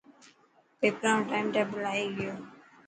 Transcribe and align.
پيپران 0.79 1.15
رو 1.19 1.27
ٽائم 1.29 1.45
ٽيبل 1.55 1.79
آي 1.93 2.03
گيو. 2.15 2.33